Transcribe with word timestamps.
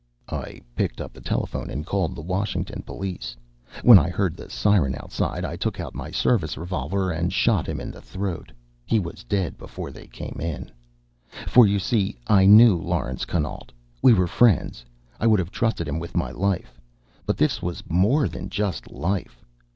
I 0.31 0.61
picked 0.75 0.99
up 0.99 1.13
the 1.13 1.21
telephone 1.21 1.69
and 1.69 1.85
called 1.85 2.15
the 2.15 2.23
Washington 2.23 2.81
police. 2.81 3.37
When 3.83 3.99
I 3.99 4.09
heard 4.09 4.35
the 4.35 4.49
siren 4.49 4.95
outside, 4.95 5.45
I 5.45 5.55
took 5.55 5.79
out 5.79 5.93
my 5.93 6.09
service 6.09 6.57
revolver 6.57 7.11
and 7.11 7.31
shot 7.31 7.69
him 7.69 7.79
in 7.79 7.91
the 7.91 8.01
throat. 8.01 8.51
He 8.83 8.99
was 8.99 9.23
dead 9.23 9.59
before 9.59 9.91
they 9.91 10.07
came 10.07 10.39
in. 10.41 10.71
For, 11.45 11.67
you 11.67 11.77
see, 11.77 12.17
I 12.25 12.47
knew 12.47 12.75
Laurence 12.77 13.25
Connaught. 13.25 13.71
We 14.01 14.15
were 14.15 14.25
friends. 14.25 14.83
I 15.19 15.27
would 15.27 15.37
have 15.37 15.51
trusted 15.51 15.87
him 15.87 15.99
with 15.99 16.17
my 16.17 16.31
life. 16.31 16.81
But 17.27 17.37
this 17.37 17.61
was 17.61 17.83
more 17.87 18.27
than 18.27 18.49
just 18.49 18.87
a 18.87 18.97
life. 18.97 19.45